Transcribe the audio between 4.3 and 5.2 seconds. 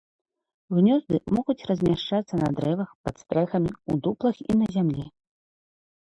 і на зямлі.